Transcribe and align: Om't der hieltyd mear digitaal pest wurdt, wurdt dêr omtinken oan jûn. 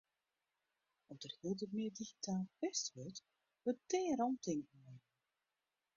Om't 1.11 1.23
der 1.25 1.33
hieltyd 1.41 1.75
mear 1.79 1.93
digitaal 1.99 2.43
pest 2.59 2.91
wurdt, 2.95 3.23
wurdt 3.63 3.87
dêr 3.91 4.25
omtinken 4.27 4.83
oan 4.87 4.99
jûn. 5.03 5.17